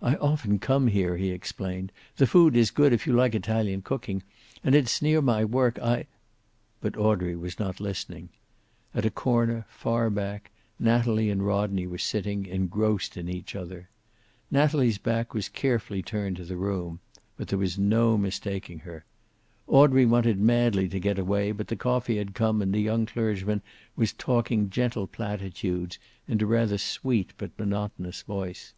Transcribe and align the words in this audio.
"I 0.00 0.14
often 0.14 0.58
come 0.58 0.86
here," 0.86 1.18
he 1.18 1.28
explained. 1.32 1.92
"The 2.16 2.26
food 2.26 2.56
is 2.56 2.70
good, 2.70 2.94
if 2.94 3.06
you 3.06 3.12
like 3.12 3.34
Italian 3.34 3.82
cooking. 3.82 4.22
And 4.64 4.74
it 4.74 4.86
is 4.86 5.02
near 5.02 5.20
my 5.20 5.44
work. 5.44 5.78
I" 5.80 6.06
But 6.80 6.96
Audrey 6.96 7.36
was 7.36 7.58
not 7.58 7.78
listening. 7.78 8.30
At 8.94 9.04
a 9.04 9.10
corner, 9.10 9.66
far 9.68 10.08
back, 10.08 10.50
Natalie 10.78 11.28
and 11.28 11.44
Rodney 11.46 11.86
were 11.86 11.98
sitting, 11.98 12.46
engrossed 12.46 13.18
in 13.18 13.28
each 13.28 13.54
other. 13.54 13.90
Natalie's 14.50 14.96
back 14.96 15.34
was 15.34 15.50
carefully 15.50 16.00
turned 16.02 16.36
to 16.38 16.44
the 16.46 16.56
room, 16.56 17.00
but 17.36 17.48
there 17.48 17.58
was 17.58 17.78
no 17.78 18.16
mistaking 18.16 18.78
her. 18.78 19.04
Audrey 19.68 20.06
wanted 20.06 20.40
madly 20.40 20.88
to 20.88 20.98
get 20.98 21.18
away, 21.18 21.52
but 21.52 21.68
the 21.68 21.76
coffee 21.76 22.16
had 22.16 22.32
come 22.34 22.62
and 22.62 22.72
the 22.72 22.80
young 22.80 23.04
clergyman 23.04 23.60
was 23.94 24.14
talking 24.14 24.70
gentle 24.70 25.06
platitudes 25.06 25.98
in 26.26 26.42
a 26.42 26.46
rather 26.46 26.78
sweet 26.78 27.34
but 27.36 27.50
monotonous 27.58 28.22
voice. 28.22 28.72